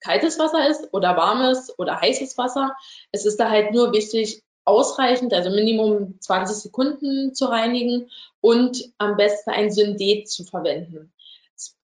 kaltes 0.00 0.38
Wasser 0.38 0.68
ist 0.68 0.88
oder 0.92 1.16
warmes 1.16 1.76
oder 1.78 2.00
heißes 2.00 2.38
Wasser. 2.38 2.76
Es 3.12 3.26
ist 3.26 3.38
da 3.38 3.50
halt 3.50 3.72
nur 3.72 3.92
wichtig, 3.92 4.42
ausreichend, 4.64 5.32
also 5.32 5.48
Minimum 5.48 6.20
20 6.20 6.56
Sekunden 6.56 7.34
zu 7.34 7.46
reinigen 7.46 8.10
und 8.42 8.92
am 8.98 9.16
besten 9.16 9.50
ein 9.50 9.70
Syndet 9.70 10.28
zu 10.28 10.44
verwenden. 10.44 11.10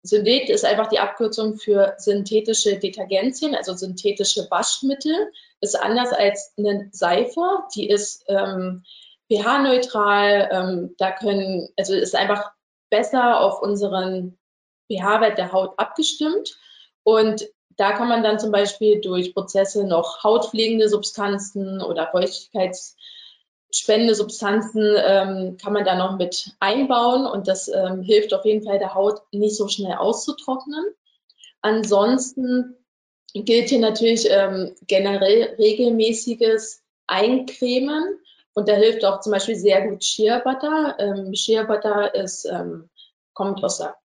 Syndet 0.05 0.49
ist 0.49 0.65
einfach 0.65 0.87
die 0.87 0.99
Abkürzung 0.99 1.55
für 1.55 1.95
synthetische 1.97 2.77
Detergenzien, 2.77 3.55
also 3.55 3.73
synthetische 3.73 4.47
Waschmittel. 4.51 5.31
Ist 5.61 5.79
anders 5.79 6.13
als 6.13 6.53
eine 6.57 6.89
Seife, 6.91 7.41
die 7.73 7.89
ist 7.89 8.23
ähm, 8.27 8.83
pH-neutral. 9.31 10.49
Ähm, 10.51 10.95
da 10.97 11.11
können, 11.11 11.69
also 11.77 11.93
ist 11.93 12.15
einfach 12.15 12.51
besser 12.89 13.39
auf 13.39 13.61
unseren 13.61 14.37
pH-Wert 14.91 15.37
der 15.37 15.51
Haut 15.51 15.73
abgestimmt. 15.77 16.55
Und 17.03 17.47
da 17.77 17.91
kann 17.93 18.07
man 18.07 18.23
dann 18.23 18.39
zum 18.39 18.51
Beispiel 18.51 19.01
durch 19.01 19.33
Prozesse 19.33 19.85
noch 19.85 20.23
hautpflegende 20.23 20.87
Substanzen 20.87 21.81
oder 21.81 22.07
Feuchtigkeits 22.11 22.95
spendende 23.77 24.15
Substanzen 24.15 24.95
ähm, 24.97 25.57
kann 25.61 25.73
man 25.73 25.83
da 25.83 25.95
noch 25.95 26.17
mit 26.17 26.51
einbauen 26.59 27.25
und 27.25 27.47
das 27.47 27.67
ähm, 27.67 28.01
hilft 28.01 28.33
auf 28.33 28.45
jeden 28.45 28.65
Fall 28.65 28.79
der 28.79 28.93
Haut 28.93 29.21
nicht 29.31 29.57
so 29.57 29.67
schnell 29.67 29.95
auszutrocknen. 29.95 30.83
Ansonsten 31.61 32.75
gilt 33.33 33.69
hier 33.69 33.79
natürlich 33.79 34.27
ähm, 34.29 34.75
generell 34.87 35.55
regelmäßiges 35.57 36.83
Eincremen 37.07 38.19
und 38.53 38.69
da 38.69 38.73
hilft 38.73 39.03
auch 39.03 39.19
zum 39.19 39.33
Beispiel 39.33 39.55
sehr 39.55 39.87
gut 39.87 40.03
Shea 40.03 40.39
Butter. 40.39 40.95
Ähm, 40.99 41.35
Shea 41.35 41.63
Butter 41.63 42.15
ist, 42.15 42.45
ähm, 42.45 42.89
kommt 43.33 43.61
aus 43.63 43.79
der 43.79 43.97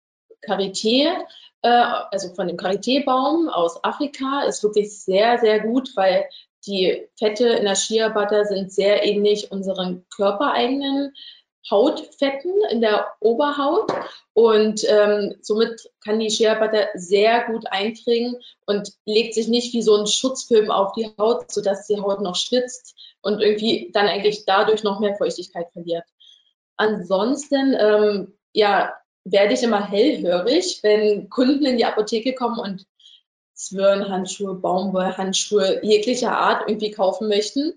Karité, 0.41 1.13
äh, 1.61 1.67
also 1.69 2.33
von 2.33 2.47
dem 2.47 2.57
Karité-Baum 2.57 3.49
aus 3.49 3.83
Afrika, 3.83 4.43
ist 4.43 4.63
wirklich 4.63 4.97
sehr, 4.97 5.37
sehr 5.37 5.59
gut, 5.59 5.95
weil 5.95 6.25
die 6.65 7.07
Fette 7.17 7.47
in 7.47 7.65
der 7.65 7.75
Shea 7.75 8.09
Butter 8.09 8.45
sind 8.45 8.71
sehr 8.71 9.05
ähnlich 9.05 9.51
unseren 9.51 10.05
körpereigenen 10.15 11.13
Hautfetten 11.69 12.53
in 12.71 12.81
der 12.81 13.07
Oberhaut 13.19 13.91
und 14.33 14.83
ähm, 14.87 15.35
somit 15.41 15.89
kann 16.03 16.19
die 16.19 16.31
Shea 16.31 16.55
Butter 16.55 16.87
sehr 16.95 17.45
gut 17.45 17.65
eindringen 17.69 18.37
und 18.65 18.93
legt 19.05 19.33
sich 19.33 19.47
nicht 19.47 19.73
wie 19.73 19.81
so 19.81 19.95
ein 19.95 20.07
Schutzfilm 20.07 20.71
auf 20.71 20.93
die 20.93 21.09
Haut, 21.17 21.51
sodass 21.51 21.87
die 21.87 21.99
Haut 21.99 22.21
noch 22.21 22.35
schwitzt 22.35 22.95
und 23.21 23.41
irgendwie 23.41 23.91
dann 23.93 24.07
eigentlich 24.07 24.45
dadurch 24.45 24.83
noch 24.83 24.99
mehr 24.99 25.15
Feuchtigkeit 25.15 25.71
verliert. 25.71 26.05
Ansonsten, 26.77 27.75
ähm, 27.77 28.33
ja, 28.53 28.93
werde 29.25 29.53
ich 29.53 29.63
immer 29.63 29.85
hellhörig, 29.85 30.79
wenn 30.81 31.29
Kunden 31.29 31.65
in 31.65 31.77
die 31.77 31.85
Apotheke 31.85 32.33
kommen 32.33 32.59
und 32.59 32.85
Zwirnhandschuhe, 33.59 34.55
Baumwollhandschuhe 34.55 35.83
jeglicher 35.83 36.31
Art 36.31 36.63
irgendwie 36.67 36.91
kaufen 36.91 37.27
möchten. 37.27 37.73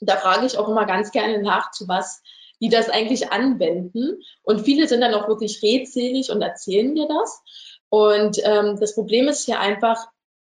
Da 0.00 0.16
frage 0.16 0.46
ich 0.46 0.58
auch 0.58 0.68
immer 0.68 0.84
ganz 0.84 1.12
gerne 1.12 1.40
nach, 1.40 1.70
zu 1.70 1.86
was 1.86 2.22
die 2.60 2.68
das 2.68 2.88
eigentlich 2.88 3.30
anwenden. 3.30 4.22
Und 4.42 4.62
viele 4.62 4.88
sind 4.88 5.00
dann 5.00 5.14
auch 5.14 5.28
wirklich 5.28 5.62
redselig 5.62 6.30
und 6.30 6.42
erzählen 6.42 6.92
mir 6.92 7.06
das. 7.06 7.42
Und 7.88 8.38
ähm, 8.42 8.78
das 8.80 8.94
Problem 8.94 9.28
ist 9.28 9.44
hier 9.44 9.60
einfach, 9.60 10.08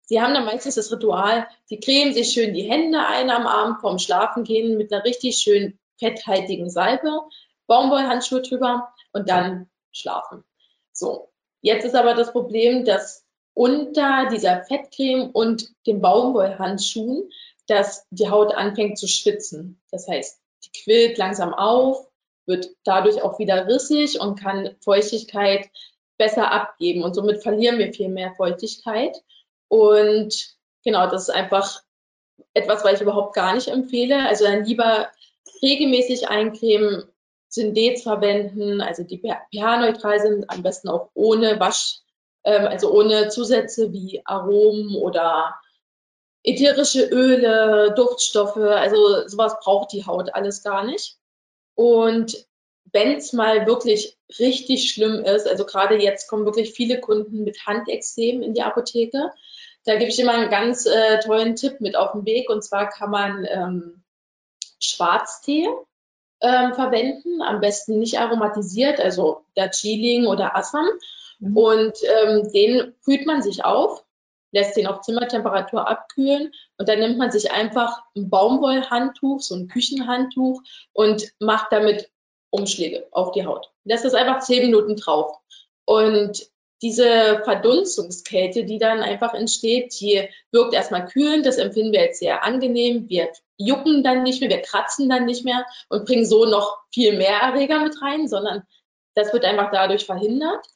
sie 0.03 0.21
haben 0.21 0.35
dann 0.35 0.45
meistens 0.45 0.77
das 0.77 0.93
Ritual, 0.93 1.49
sie 1.65 1.81
cremen 1.81 2.15
sich 2.15 2.31
schön 2.31 2.55
die 2.55 2.71
Hände 2.71 3.05
ein 3.05 3.31
am 3.31 3.47
Abend 3.47 3.81
vorm 3.81 3.99
Schlafengehen 3.99 4.77
mit 4.77 4.93
einer 4.93 5.05
richtig 5.05 5.39
schön 5.39 5.79
fetthaltigen 5.99 6.71
Salbe, 6.71 7.23
Baumwollhandschuhe 7.67 8.43
drüber 8.43 8.95
und 9.13 9.29
dann 9.29 9.69
schlafen. 9.91 10.45
So. 10.93 11.33
Jetzt 11.63 11.85
ist 11.85 11.97
aber 11.97 12.15
das 12.15 12.31
Problem, 12.31 12.85
dass 12.85 13.26
unter 13.57 14.29
dieser 14.31 14.65
Fettcreme 14.65 15.31
und 15.31 15.71
den 15.87 16.03
Baumwollhandschuhen, 16.03 17.31
dass 17.67 18.07
die 18.11 18.29
Haut 18.29 18.55
anfängt 18.55 18.99
zu 18.99 19.09
schwitzen. 19.09 19.81
Das 19.91 20.07
heißt, 20.07 20.39
die 20.63 20.83
quillt 20.83 21.17
langsam 21.17 21.55
auf, 21.55 22.07
wird 22.45 22.69
dadurch 22.85 23.23
auch 23.23 23.39
wieder 23.39 23.67
rissig 23.67 24.21
und 24.21 24.39
kann 24.39 24.77
Feuchtigkeit 24.81 25.71
besser 26.19 26.53
abgeben. 26.53 27.03
Und 27.03 27.15
somit 27.15 27.43
verlieren 27.43 27.79
wir 27.79 27.95
viel 27.95 28.11
mehr 28.11 28.35
Feuchtigkeit. 28.37 29.17
Und 29.69 30.55
genau, 30.85 31.09
das 31.09 31.29
ist 31.29 31.35
einfach 31.35 31.83
etwas, 32.53 32.85
was 32.85 32.93
ich 32.93 33.01
überhaupt 33.01 33.35
gar 33.35 33.55
nicht 33.55 33.69
empfehle. 33.69 34.29
Also 34.29 34.45
dann 34.45 34.67
lieber 34.67 35.09
regelmäßig 35.63 36.29
eincremen, 36.29 37.05
Syndets 37.49 38.03
verwenden, 38.03 38.83
also 38.83 39.03
die 39.03 39.19
pH-neutral 39.19 40.21
sind, 40.21 40.51
am 40.51 40.63
besten 40.63 40.91
auch 40.91 41.09
ohne 41.15 41.59
Wasch, 41.59 42.01
ähm, 42.47 42.67
also 42.67 42.91
ohne 42.93 43.29
Zusätze 43.29 43.93
wie 43.93 44.23
Aromen 44.25 44.95
oder 44.95 45.61
ätherische 46.45 47.05
Öle, 47.05 47.93
Duftstoffe, 47.97 48.57
also 48.57 49.27
sowas 49.27 49.57
braucht 49.61 49.93
die 49.93 50.07
Haut 50.07 50.35
alles 50.35 50.63
gar 50.63 50.85
nicht. 50.85 51.19
Und 51.75 52.47
wenn 52.93 53.17
es 53.17 53.33
mal 53.33 53.67
wirklich 53.67 54.17
richtig 54.39 54.91
schlimm 54.91 55.25
ist, 55.25 55.49
also 55.49 55.67
gerade 55.67 55.97
jetzt 55.97 56.29
kommen 56.29 56.45
wirklich 56.45 56.73
viele 56.73 57.01
Kunden 57.01 57.43
mit 57.43 57.67
Handexem 57.67 58.43
in 58.43 58.55
die 58.55 58.63
Apotheke, 58.63 59.33
da 59.85 59.97
gebe 59.97 60.11
ich 60.11 60.19
immer 60.19 60.35
einen 60.35 60.51
ganz 60.51 60.87
äh, 60.87 61.19
tollen 61.21 61.57
Tipp 61.57 61.81
mit 61.81 61.97
auf 61.97 62.13
den 62.13 62.25
Weg. 62.25 62.49
Und 62.49 62.63
zwar 62.63 62.89
kann 62.89 63.11
man 63.11 63.47
ähm, 63.49 64.03
Schwarztee 64.81 65.69
ähm, 66.41 66.75
verwenden, 66.75 67.43
am 67.43 67.61
besten 67.61 67.99
nicht 67.99 68.19
aromatisiert, 68.19 69.01
also 69.01 69.45
der 69.57 69.71
Chiling 69.71 70.27
oder 70.27 70.57
Assam, 70.57 70.89
Mhm. 71.39 71.57
Und 71.57 71.93
ähm, 72.23 72.51
den 72.53 72.95
kühlt 73.05 73.27
man 73.27 73.43
sich 73.43 73.65
auf, 73.65 74.05
lässt 74.53 74.77
den 74.77 74.87
auf 74.87 75.03
Zimmertemperatur 75.03 75.89
abkühlen 75.89 76.53
und 76.79 76.89
dann 76.89 77.01
nimmt 77.01 77.19
man 77.19 77.31
sich 77.31 77.51
einfach 77.51 78.03
ein 78.17 78.31
Baumwollhandtuch, 78.31 79.41
so 79.41 79.55
ein 79.55 79.69
Küchenhandtuch 79.69 80.63
und 80.93 81.33
macht 81.41 81.73
damit 81.73 82.11
Umschläge 82.51 83.07
auf 83.11 83.33
die 83.33 83.45
Haut. 83.45 83.71
Lässt 83.85 84.05
das 84.05 84.15
einfach 84.15 84.41
zehn 84.41 84.65
Minuten 84.65 84.97
drauf. 84.97 85.37
Und 85.85 86.49
diese 86.83 87.41
Verdunstungskälte, 87.45 88.65
die 88.65 88.79
dann 88.79 89.01
einfach 89.01 89.35
entsteht, 89.35 89.99
die 90.01 90.29
wirkt 90.53 90.75
erstmal 90.75 91.07
kühlend, 91.07 91.47
das 91.47 91.57
empfinden 91.57 91.93
wir 91.93 92.03
jetzt 92.03 92.21
sehr 92.21 92.45
angenehm. 92.45 93.09
Wir 93.09 93.31
jucken 93.57 94.03
dann 94.03 94.23
nicht 94.23 94.41
mehr, 94.41 94.51
wir 94.51 94.61
kratzen 94.61 95.09
dann 95.09 95.25
nicht 95.25 95.45
mehr 95.45 95.65
und 95.89 96.05
bringen 96.05 96.27
so 96.27 96.45
noch 96.45 96.79
viel 96.93 97.17
mehr 97.17 97.39
Erreger 97.41 97.81
mit 97.81 98.01
rein, 98.03 98.29
sondern 98.29 98.63
das 99.15 99.33
wird 99.33 99.45
einfach 99.45 99.71
dadurch 99.73 100.05
verhindert. 100.05 100.67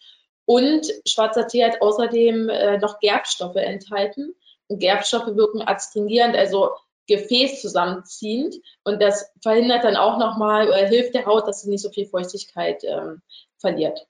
Und 0.51 0.85
schwarzer 1.07 1.47
Tee 1.47 1.65
hat 1.65 1.81
außerdem 1.81 2.49
äh, 2.49 2.79
noch 2.79 2.99
Gerbstoffe 2.99 3.55
enthalten. 3.55 4.35
Und 4.67 4.81
Gerbstoffe 4.81 5.37
wirken 5.37 5.63
adstringierend, 5.63 6.37
also 6.37 6.71
Gefäß 7.07 7.61
zusammenziehend 7.61 8.57
und 8.83 9.01
das 9.01 9.33
verhindert 9.43 9.85
dann 9.85 9.95
auch 9.95 10.19
nochmal 10.19 10.67
oder 10.67 10.89
hilft 10.89 11.15
der 11.15 11.27
Haut, 11.27 11.47
dass 11.47 11.63
sie 11.63 11.71
nicht 11.71 11.83
so 11.83 11.91
viel 11.91 12.07
Feuchtigkeit 12.07 12.83
ähm, 12.83 13.23
verliert. 13.59 14.09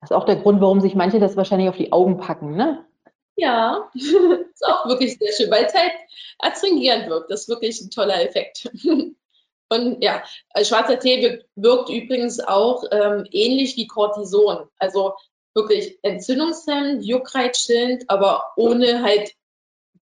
Das 0.00 0.12
ist 0.12 0.16
auch 0.16 0.24
der 0.24 0.36
Grund, 0.36 0.60
warum 0.60 0.80
sich 0.80 0.94
manche 0.94 1.18
das 1.18 1.36
wahrscheinlich 1.36 1.68
auf 1.68 1.76
die 1.76 1.92
Augen 1.92 2.16
packen, 2.16 2.54
ne? 2.54 2.86
Ja, 3.34 3.90
ist 3.94 4.64
auch 4.64 4.86
wirklich 4.86 5.18
sehr 5.18 5.32
schön, 5.32 5.50
weil 5.50 5.64
es 5.64 5.74
halt 5.74 5.94
astringierend 6.38 7.08
wirkt. 7.08 7.28
Das 7.28 7.40
ist 7.40 7.48
wirklich 7.48 7.80
ein 7.80 7.90
toller 7.90 8.22
Effekt. 8.24 8.70
Und 9.68 10.04
ja, 10.04 10.22
schwarzer 10.62 11.00
Tee 11.00 11.42
wirkt 11.56 11.88
übrigens 11.88 12.38
auch 12.38 12.84
ähm, 12.92 13.26
ähnlich 13.32 13.76
wie 13.76 13.88
Cortison. 13.88 14.68
Also 14.78 15.14
wirklich 15.54 15.98
entzündungshemmend, 16.02 17.04
juckreizstillend, 17.04 18.08
aber 18.08 18.52
ohne 18.56 19.02
halt 19.02 19.34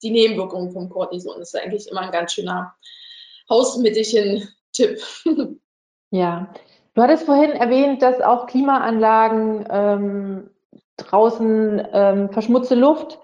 die 0.02 0.10
Nebenwirkungen 0.10 0.72
vom 0.72 0.88
Cortison. 0.88 1.38
Das 1.38 1.54
ist 1.54 1.60
eigentlich 1.60 1.88
immer 1.90 2.02
ein 2.02 2.12
ganz 2.12 2.32
schöner 2.32 2.74
Hausmittelchen-Tipp. 3.48 5.00
Ja, 6.12 6.52
du 6.94 7.02
hattest 7.02 7.24
vorhin 7.24 7.52
erwähnt, 7.52 8.02
dass 8.02 8.20
auch 8.20 8.48
Klimaanlagen 8.48 9.64
ähm, 9.70 10.50
draußen 10.96 11.86
ähm, 11.92 12.30
verschmutzte 12.30 12.74
Luft 12.74 13.20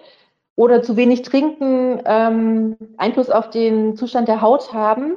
oder 0.54 0.82
zu 0.82 0.96
wenig 0.96 1.22
Trinken 1.22 2.00
ähm, 2.04 2.76
Einfluss 2.96 3.28
auf 3.28 3.50
den 3.50 3.96
Zustand 3.96 4.28
der 4.28 4.40
Haut 4.40 4.72
haben. 4.72 5.16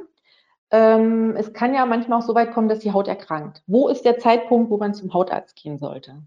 Ähm, 0.72 1.36
es 1.36 1.52
kann 1.52 1.74
ja 1.74 1.86
manchmal 1.86 2.18
auch 2.18 2.26
so 2.26 2.34
weit 2.34 2.52
kommen, 2.52 2.68
dass 2.68 2.80
die 2.80 2.92
Haut 2.92 3.06
erkrankt. 3.06 3.62
Wo 3.68 3.88
ist 3.88 4.04
der 4.04 4.18
Zeitpunkt, 4.18 4.70
wo 4.70 4.76
man 4.76 4.92
zum 4.92 5.14
Hautarzt 5.14 5.54
gehen 5.54 5.78
sollte? 5.78 6.22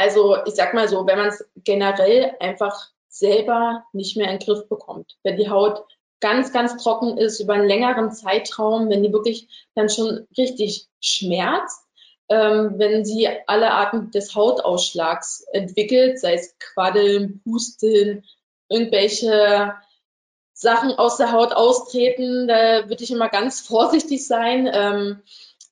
Also 0.00 0.38
ich 0.46 0.54
sag 0.54 0.72
mal 0.72 0.88
so, 0.88 1.06
wenn 1.06 1.18
man 1.18 1.28
es 1.28 1.44
generell 1.56 2.34
einfach 2.40 2.88
selber 3.08 3.84
nicht 3.92 4.16
mehr 4.16 4.30
in 4.30 4.38
den 4.38 4.46
Griff 4.46 4.66
bekommt. 4.66 5.18
Wenn 5.22 5.36
die 5.36 5.50
Haut 5.50 5.84
ganz, 6.20 6.54
ganz 6.54 6.82
trocken 6.82 7.18
ist 7.18 7.38
über 7.38 7.52
einen 7.52 7.68
längeren 7.68 8.10
Zeitraum, 8.10 8.88
wenn 8.88 9.02
die 9.02 9.12
wirklich 9.12 9.68
dann 9.74 9.90
schon 9.90 10.26
richtig 10.38 10.88
schmerzt, 11.02 11.82
ähm, 12.30 12.78
wenn 12.78 13.04
sie 13.04 13.28
alle 13.46 13.72
Arten 13.72 14.10
des 14.10 14.34
Hautausschlags 14.34 15.42
entwickelt, 15.52 16.18
sei 16.18 16.32
es 16.32 16.56
Quaddeln, 16.58 17.42
Pusteln, 17.44 18.24
irgendwelche 18.70 19.74
Sachen 20.54 20.92
aus 20.92 21.18
der 21.18 21.32
Haut 21.32 21.52
austreten, 21.52 22.48
da 22.48 22.88
würde 22.88 23.04
ich 23.04 23.10
immer 23.10 23.28
ganz 23.28 23.60
vorsichtig 23.60 24.26
sein. 24.26 24.66
Ähm, 24.72 25.22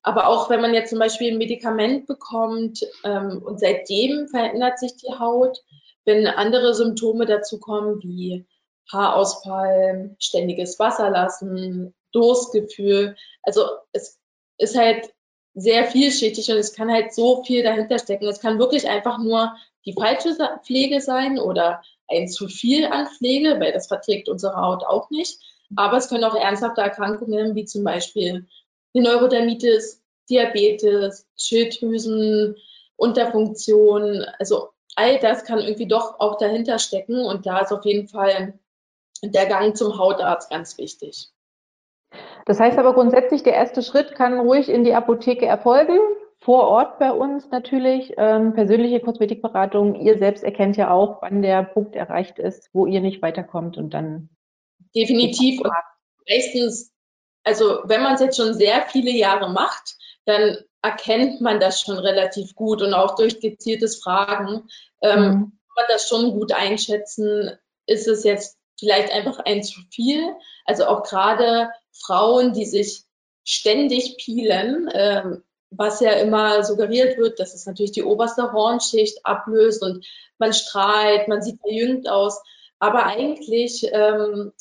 aber 0.08 0.26
auch 0.26 0.48
wenn 0.48 0.62
man 0.62 0.72
jetzt 0.72 0.88
zum 0.88 0.98
Beispiel 0.98 1.32
ein 1.32 1.36
Medikament 1.36 2.06
bekommt 2.06 2.80
ähm, 3.04 3.42
und 3.44 3.60
seitdem 3.60 4.26
verändert 4.28 4.78
sich 4.78 4.96
die 4.96 5.12
Haut, 5.12 5.58
wenn 6.06 6.26
andere 6.26 6.72
Symptome 6.72 7.26
dazu 7.26 7.60
kommen, 7.60 8.02
wie 8.02 8.46
Haarausfall, 8.90 10.16
ständiges 10.18 10.78
Wasserlassen, 10.78 11.94
Durstgefühl. 12.12 13.16
Also 13.42 13.64
es 13.92 14.18
ist 14.56 14.78
halt 14.78 15.12
sehr 15.52 15.84
vielschichtig 15.84 16.50
und 16.50 16.56
es 16.56 16.72
kann 16.72 16.90
halt 16.90 17.12
so 17.12 17.44
viel 17.44 17.62
dahinter 17.62 17.98
stecken. 17.98 18.28
Es 18.28 18.40
kann 18.40 18.58
wirklich 18.58 18.88
einfach 18.88 19.18
nur 19.18 19.52
die 19.84 19.92
falsche 19.92 20.34
Pflege 20.64 21.02
sein 21.02 21.38
oder 21.38 21.82
ein 22.08 22.28
zu 22.28 22.48
viel 22.48 22.86
an 22.86 23.08
Pflege, 23.08 23.60
weil 23.60 23.72
das 23.72 23.88
verträgt 23.88 24.30
unsere 24.30 24.56
Haut 24.56 24.84
auch 24.84 25.10
nicht. 25.10 25.38
Aber 25.76 25.98
es 25.98 26.08
können 26.08 26.24
auch 26.24 26.34
ernsthafte 26.34 26.80
Erkrankungen 26.80 27.54
wie 27.54 27.66
zum 27.66 27.84
Beispiel 27.84 28.46
die 28.94 29.00
Neurodermitis, 29.00 30.02
Diabetes, 30.28 31.26
Schilddrüsen, 31.36 32.56
Unterfunktion, 32.96 34.24
also 34.38 34.70
all 34.96 35.18
das 35.20 35.44
kann 35.44 35.60
irgendwie 35.60 35.86
doch 35.86 36.18
auch 36.20 36.38
dahinter 36.38 36.78
stecken 36.78 37.24
und 37.24 37.46
da 37.46 37.60
ist 37.60 37.72
auf 37.72 37.84
jeden 37.84 38.08
Fall 38.08 38.58
der 39.22 39.46
Gang 39.46 39.76
zum 39.76 39.98
Hautarzt 39.98 40.50
ganz 40.50 40.76
wichtig. 40.78 41.30
Das 42.46 42.58
heißt 42.58 42.78
aber 42.78 42.94
grundsätzlich, 42.94 43.42
der 43.42 43.54
erste 43.54 43.82
Schritt 43.82 44.14
kann 44.14 44.40
ruhig 44.40 44.68
in 44.68 44.84
die 44.84 44.94
Apotheke 44.94 45.46
erfolgen, 45.46 45.98
vor 46.40 46.68
Ort 46.68 46.98
bei 46.98 47.12
uns 47.12 47.50
natürlich, 47.50 48.14
ähm, 48.16 48.54
persönliche 48.54 49.00
Kosmetikberatung. 49.00 49.96
Ihr 49.96 50.18
selbst 50.18 50.44
erkennt 50.44 50.76
ja 50.76 50.90
auch, 50.90 51.20
wann 51.20 51.42
der 51.42 51.64
Punkt 51.64 51.96
erreicht 51.96 52.38
ist, 52.38 52.70
wo 52.72 52.86
ihr 52.86 53.00
nicht 53.00 53.22
weiterkommt 53.22 53.76
und 53.76 53.92
dann. 53.92 54.30
Definitiv. 54.94 55.60
Und 55.60 55.72
meistens, 56.28 56.92
also 57.48 57.80
wenn 57.84 58.02
man 58.02 58.14
es 58.14 58.20
jetzt 58.20 58.36
schon 58.36 58.52
sehr 58.52 58.82
viele 58.82 59.10
Jahre 59.10 59.50
macht, 59.50 59.96
dann 60.26 60.58
erkennt 60.82 61.40
man 61.40 61.60
das 61.60 61.80
schon 61.80 61.98
relativ 61.98 62.54
gut 62.54 62.82
und 62.82 62.92
auch 62.92 63.14
durch 63.14 63.40
gezieltes 63.40 64.02
Fragen 64.02 64.68
ähm, 65.00 65.20
mhm. 65.20 65.32
kann 65.32 65.76
man 65.76 65.84
das 65.88 66.06
schon 66.06 66.32
gut 66.32 66.52
einschätzen. 66.52 67.56
Ist 67.86 68.06
es 68.06 68.22
jetzt 68.22 68.58
vielleicht 68.78 69.10
einfach 69.10 69.38
ein 69.38 69.62
zu 69.62 69.80
viel? 69.90 70.22
Also 70.66 70.84
auch 70.84 71.04
gerade 71.04 71.70
Frauen, 71.90 72.52
die 72.52 72.66
sich 72.66 73.04
ständig 73.44 74.18
peelen, 74.22 74.90
ähm, 74.92 75.42
was 75.70 76.00
ja 76.00 76.12
immer 76.12 76.64
suggeriert 76.64 77.16
wird, 77.16 77.40
dass 77.40 77.54
es 77.54 77.64
natürlich 77.64 77.92
die 77.92 78.04
oberste 78.04 78.52
Hornschicht 78.52 79.24
ablöst 79.24 79.82
und 79.82 80.06
man 80.36 80.52
strahlt, 80.52 81.28
man 81.28 81.40
sieht 81.40 81.60
verjüngt 81.62 82.10
aus. 82.10 82.42
Aber 82.78 83.06
eigentlich, 83.06 83.88
ähm, 83.90 84.52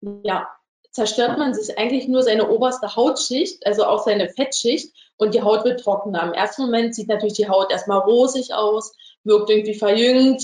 ja, 0.00 0.48
zerstört 0.90 1.38
man 1.38 1.54
sich 1.54 1.78
eigentlich 1.78 2.08
nur 2.08 2.22
seine 2.22 2.48
oberste 2.48 2.96
Hautschicht, 2.96 3.66
also 3.66 3.84
auch 3.84 4.04
seine 4.04 4.28
Fettschicht 4.28 4.92
und 5.16 5.34
die 5.34 5.42
Haut 5.42 5.64
wird 5.64 5.80
trockener. 5.80 6.22
Im 6.24 6.32
ersten 6.32 6.62
Moment 6.62 6.94
sieht 6.94 7.08
natürlich 7.08 7.34
die 7.34 7.48
Haut 7.48 7.70
erstmal 7.70 7.98
rosig 7.98 8.52
aus, 8.52 8.92
wirkt 9.24 9.50
irgendwie 9.50 9.74
verjüngt. 9.74 10.42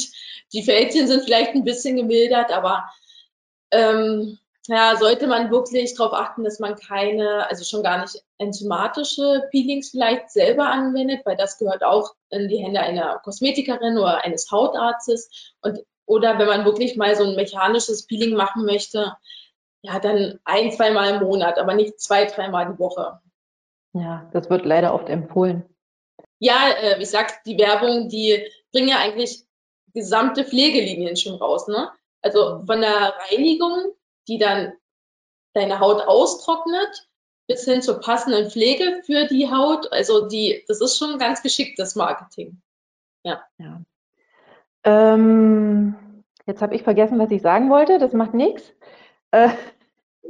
Die 0.52 0.62
Fältchen 0.62 1.08
sind 1.08 1.24
vielleicht 1.24 1.54
ein 1.54 1.64
bisschen 1.64 1.96
gemildert, 1.96 2.52
aber 2.52 2.84
ähm, 3.70 4.38
ja, 4.68 4.96
sollte 4.96 5.26
man 5.26 5.50
wirklich 5.50 5.94
darauf 5.94 6.12
achten, 6.12 6.44
dass 6.44 6.58
man 6.58 6.76
keine, 6.76 7.48
also 7.48 7.64
schon 7.64 7.82
gar 7.82 8.00
nicht 8.00 8.22
enzymatische 8.38 9.44
Peelings 9.50 9.90
vielleicht 9.90 10.30
selber 10.30 10.66
anwendet, 10.66 11.20
weil 11.24 11.36
das 11.36 11.58
gehört 11.58 11.84
auch 11.84 12.14
in 12.30 12.48
die 12.48 12.58
Hände 12.58 12.80
einer 12.80 13.20
Kosmetikerin 13.22 13.96
oder 13.98 14.24
eines 14.24 14.50
Hautarztes. 14.50 15.54
Und, 15.62 15.80
oder 16.04 16.38
wenn 16.38 16.46
man 16.46 16.64
wirklich 16.64 16.96
mal 16.96 17.14
so 17.16 17.24
ein 17.24 17.36
mechanisches 17.36 18.06
Peeling 18.06 18.34
machen 18.36 18.64
möchte, 18.64 19.16
ja, 19.86 20.00
dann 20.00 20.40
ein, 20.44 20.72
zweimal 20.72 21.14
im 21.14 21.22
Monat, 21.22 21.58
aber 21.58 21.74
nicht 21.74 22.00
zwei, 22.00 22.24
dreimal 22.24 22.72
die 22.72 22.78
Woche. 22.78 23.20
Ja, 23.92 24.28
das 24.32 24.50
wird 24.50 24.66
leider 24.66 24.92
oft 24.92 25.08
empfohlen. 25.08 25.64
Ja, 26.38 26.70
äh, 26.82 27.00
ich 27.00 27.08
sag, 27.08 27.44
die 27.44 27.58
Werbung, 27.58 28.08
die 28.08 28.44
bringen 28.72 28.88
ja 28.88 28.98
eigentlich 28.98 29.44
gesamte 29.94 30.44
Pflegelinien 30.44 31.16
schon 31.16 31.36
raus, 31.36 31.68
ne? 31.68 31.90
Also 32.20 32.62
von 32.66 32.80
der 32.80 33.14
Reinigung, 33.30 33.92
die 34.28 34.38
dann 34.38 34.72
deine 35.54 35.78
Haut 35.78 36.02
austrocknet, 36.02 37.08
bis 37.46 37.64
hin 37.64 37.80
zur 37.80 38.00
passenden 38.00 38.50
Pflege 38.50 39.02
für 39.04 39.26
die 39.26 39.48
Haut. 39.50 39.92
Also 39.92 40.28
die, 40.28 40.64
das 40.66 40.80
ist 40.80 40.98
schon 40.98 41.18
ganz 41.18 41.42
geschicktes 41.42 41.94
Marketing. 41.94 42.60
Ja. 43.22 43.44
ja. 43.58 43.80
Ähm, 44.82 45.94
jetzt 46.44 46.60
habe 46.60 46.74
ich 46.74 46.82
vergessen, 46.82 47.18
was 47.20 47.30
ich 47.30 47.40
sagen 47.40 47.70
wollte. 47.70 47.98
Das 47.98 48.12
macht 48.12 48.34
nichts. 48.34 48.74
Äh, 49.30 49.50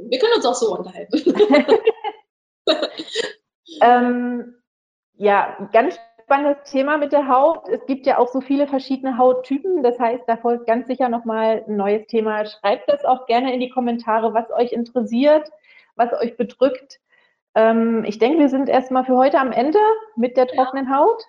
Wir 0.09 0.19
können 0.19 0.33
uns 0.35 0.45
auch 0.45 0.55
so 0.55 0.77
unterhalten. 0.77 1.33
Ähm, 3.81 4.55
ja, 5.17 5.69
ganz 5.71 5.99
spannendes 6.23 6.69
Thema 6.69 6.97
mit 6.97 7.11
der 7.11 7.27
Haut. 7.27 7.67
Es 7.69 7.85
gibt 7.85 8.05
ja 8.05 8.17
auch 8.17 8.27
so 8.27 8.41
viele 8.41 8.67
verschiedene 8.67 9.17
Hauttypen. 9.17 9.83
Das 9.83 9.99
heißt, 9.99 10.23
da 10.27 10.37
folgt 10.37 10.67
ganz 10.67 10.87
sicher 10.87 11.09
nochmal 11.09 11.63
ein 11.67 11.77
neues 11.77 12.07
Thema. 12.07 12.45
Schreibt 12.45 12.89
das 12.89 13.05
auch 13.05 13.25
gerne 13.25 13.53
in 13.53 13.59
die 13.59 13.69
Kommentare, 13.69 14.33
was 14.33 14.51
euch 14.51 14.71
interessiert, 14.71 15.49
was 15.95 16.13
euch 16.13 16.37
bedrückt. 16.37 16.99
Ähm, 17.55 18.03
ich 18.05 18.19
denke, 18.19 18.39
wir 18.39 18.49
sind 18.49 18.69
erstmal 18.69 19.05
für 19.05 19.15
heute 19.15 19.39
am 19.39 19.51
Ende 19.51 19.79
mit 20.15 20.37
der 20.37 20.47
trockenen 20.47 20.87
ja. 20.89 20.97
Haut. 20.97 21.23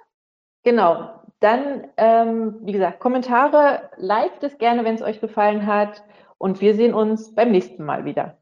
Genau. 0.64 1.10
Dann, 1.40 1.86
ähm, 1.96 2.58
wie 2.62 2.72
gesagt, 2.72 2.98
Kommentare, 2.98 3.90
liked 3.96 4.42
es 4.42 4.58
gerne, 4.58 4.84
wenn 4.84 4.96
es 4.96 5.02
euch 5.02 5.20
gefallen 5.20 5.66
hat. 5.66 6.02
Und 6.38 6.60
wir 6.60 6.74
sehen 6.74 6.94
uns 6.94 7.34
beim 7.34 7.50
nächsten 7.50 7.84
Mal 7.84 8.04
wieder. 8.04 8.38